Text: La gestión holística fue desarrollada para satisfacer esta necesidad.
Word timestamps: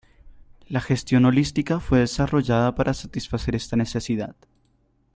La 0.67 0.79
gestión 0.81 1.25
holística 1.25 1.79
fue 1.79 1.99
desarrollada 1.99 2.73
para 2.73 2.95
satisfacer 2.95 3.53
esta 3.55 3.75
necesidad. 3.75 4.35